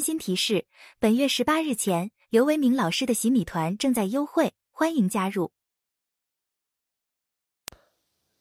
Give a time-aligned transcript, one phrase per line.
[0.00, 0.64] 温馨提示：
[0.98, 5.52] 本月十八日前，刘维明老师的洗米团正在优惠，欢迎加入。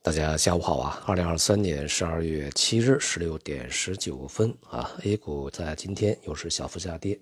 [0.01, 1.03] 大家下午好啊！
[1.05, 7.19] 二零二三年十二月七日十六点十九分啊，A 股在今天又是小幅下跌。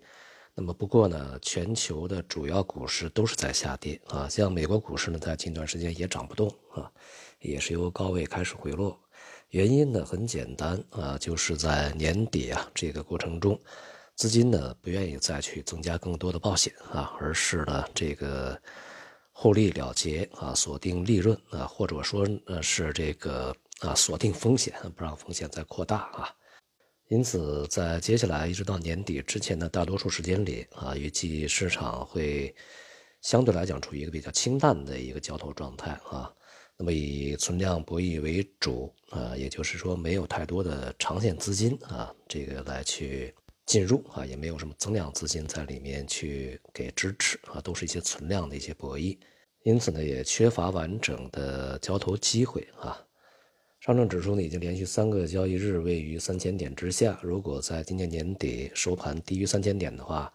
[0.54, 6.92] 那么不过呢，全球的主要股市都是在下跌啊，像美国股市呢，在近段时间也涨不动啊，
[7.40, 8.96] 也是由高位开始回落。
[9.50, 13.60] 原因呢很简单啊，就是在年底啊这个过程中，
[14.18, 18.60] 资金呢不愿意再去增加更多的保险啊，而是呢这个。
[19.40, 26.28] 获利了结啊，锁定利润啊，或者说呃是这个啊锁定风险，不让风险再扩大啊。
[27.10, 32.56] 因此，在接下来一直到年底之前的大多数时间里啊，预计市场会
[33.22, 36.34] 相对来讲处于一个比较清淡的一个交投状态啊。
[36.76, 43.36] 那么以存量博弈为主啊，也就是说没有太多的长线资金啊，这个来去。
[43.68, 49.18] 进入啊，也没有什么增量资金在里面去给支持啊，都是一些存量的一些博弈，
[49.64, 52.98] 因此呢，也缺乏完整的交投机会啊。
[53.82, 60.34] 上证指数呢，已经连续三个交易日位于三千点之下，如果在今年年底收盘低于三千点的话，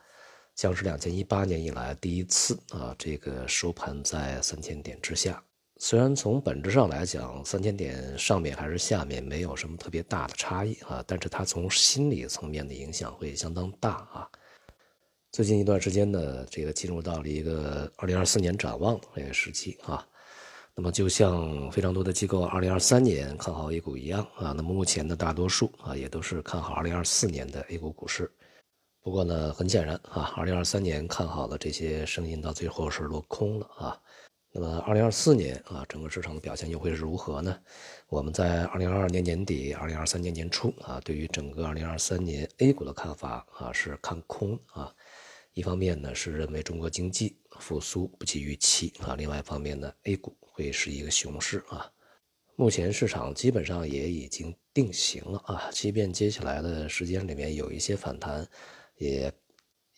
[0.55, 5.43] 将是两千一八年以来第一次啊，这个收盘在三千点之下。
[5.85, 14.31] 虽然从本质上来讲，三千点上面还是下面没有什么特别大的差异啊，但是它从心理层面的影响会相当大啊。
[15.33, 20.07] 最近一段时间呢，这个进入到了一个二零二四年展望这个时期啊。
[20.77, 28.31] 那么就像非常多的机构二零二三年看好 A 股一样啊，那么目前的大多数啊也都是看好二零二四年的 A 股股市。
[29.03, 34.01] 不过呢，很显然啊，二零二三年看好的这些声音到最后是落空了啊。
[34.55, 37.59] 那么，二零二四年啊，整个市场的表现又会是如何呢？
[38.09, 44.95] 我们在二零二二年年底、二零二三年年初啊，对于整个二零二三年 A 股的看法啊是看空啊。
[45.55, 51.91] 一方面呢是认为中国经济复苏不及预期啊，另外一方面呢 A 股会是一个熊市啊。
[52.55, 58.47] 目前市场基本上也已经定型了啊，即便接下来的时间里面有一些反弹，
[58.99, 59.33] 也。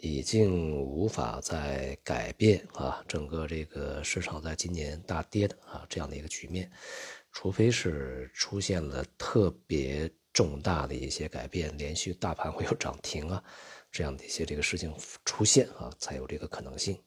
[0.04, 6.70] 已经无法再改变啊，整个这个市场在今年大跌的啊这样的一个局面，
[7.32, 13.42] 除非是出现了特别重大的一些改变，连续大盘会有涨停啊
[13.90, 14.94] 这样的一些这个事情
[15.24, 16.98] 出现啊，才有这个可能性。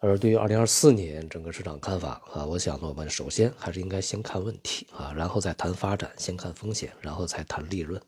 [0.00, 8.02] 而对于二零二四年整个市场看法啊，我想，我们首先还是应该先看问题啊，然后再谈发展，先看风险，然后才谈利润。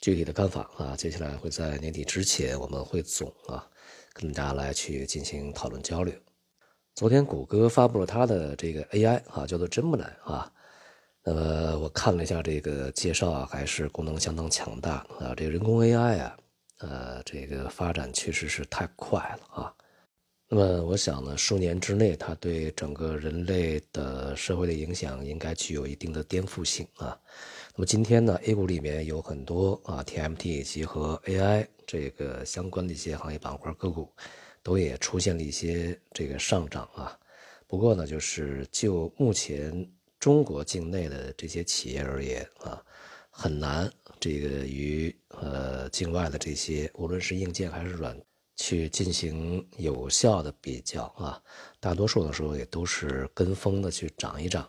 [0.00, 3.68] 具体的看法啊，接下来会在年底之前，我们汇总啊，
[4.14, 6.14] 跟大家来去进行讨论交流。
[6.94, 10.50] 昨天谷歌发布了它的这个 AI 啊，叫做 Gemini 啊，
[11.22, 15.34] 那么我看了一下这个介绍啊，还是功能相当强大啊。
[15.36, 16.36] 这个人工 AI 啊，
[16.78, 19.74] 呃，这个发展确实是太快了啊。
[20.52, 27.16] 那么我想呢，数年之内，它对整个人类的社会的影响应该具有一定的颠覆性啊。
[27.76, 34.12] 那么今天呢，A 股里面有很多啊，TMT 以及和 AI 这个相关的一些行业板块个股，
[34.60, 37.16] 都也出现了一些这个上涨啊。
[37.68, 39.88] 不过呢，就是就目前
[40.18, 42.82] 中国境内的这些企业而言啊，
[43.30, 43.88] 很难
[44.18, 48.20] 这个与呃境外的这些无论是硬件还是软。
[48.62, 51.42] 去进行有效的比较啊，
[51.80, 54.68] 大多数的时候也都是跟风的去涨一涨。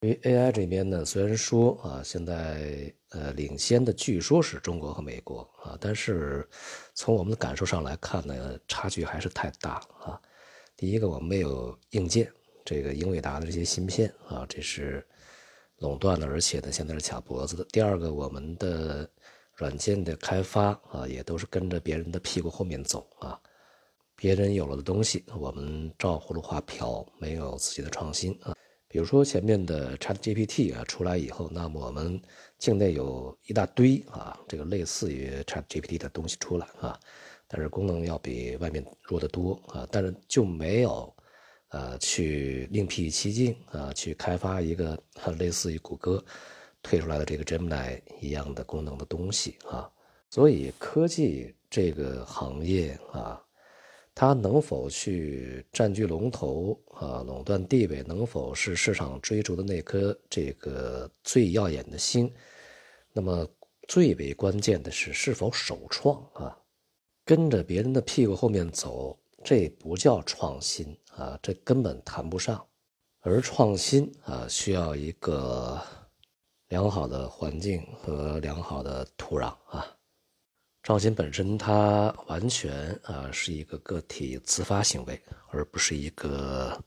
[0.00, 6.48] 因为 AI 这边呢，虽然说啊，现在呃领先的据说是中国和美国啊，但是
[6.94, 10.18] 从我们的感受上来看呢，差距还是太大啊。
[10.74, 12.32] 第一个，我们没有硬件，
[12.64, 15.06] 这个英伟达的这些芯片啊，这是
[15.80, 17.62] 垄断的，而且呢现在是卡脖子的。
[17.70, 19.06] 第二个，我们的。
[19.56, 23.40] 软件的开发啊，也都是跟着别人的屁股后面走啊。
[24.14, 28.54] 别人有了的东西，我们照葫芦画瓢，没有自己的创新啊。
[28.88, 32.18] 比如说前面的 Chat GPT 啊出来以后，那么我们
[32.58, 36.98] 境内有一大堆啊，这个类似于 Chat GPT 的东西出来啊，
[37.46, 41.14] 但是功能要比外面弱得多啊，但是就没有
[41.68, 44.98] 呃去另辟蹊径啊，去开发一个
[45.38, 46.24] 类似于谷歌。
[46.88, 49.90] 推出来的这个 Gemini 一样的功能的东西啊，
[50.30, 53.42] 所以科技这个行业啊，
[54.14, 62.32] 它能否去占据龙头啊，垄断地位，能否是市场追逐的那颗这个最耀眼的星？
[63.12, 63.44] 那么
[63.88, 66.56] 最为关键的是是否首创啊？
[67.24, 72.64] 跟着别人的屁股后面走，这不叫创新啊，这根本谈不上。
[73.22, 75.82] 而创新啊，需要一个。
[76.68, 79.86] 良好的环境和良好的土壤啊，
[80.82, 85.20] 创新本身它完全啊是一个个体自发行为，
[85.50, 86.82] 而不是一个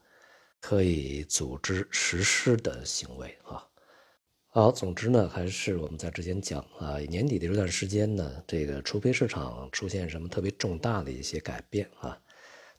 [0.59, 3.65] 可以组织实施的行为啊。
[4.51, 12.19] 好，总之呢，还是我们在之前讲啊，年底的这段时间呢，这个除非市场出现什么特别重大的一些改变啊，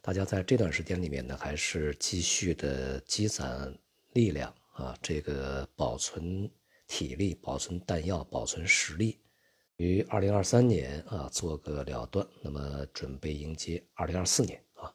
[0.02, 3.72] 大家在这段时间里面呢，还是继续的积攒
[4.12, 6.50] 力量啊，这个保存
[6.90, 9.20] 体力、保存弹药、保存实力，
[9.76, 14.92] 于二零二三年啊做个了断，那么准备迎接二零二四年啊。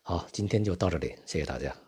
[0.00, 1.87] 好，今天就到这里，谢谢大家。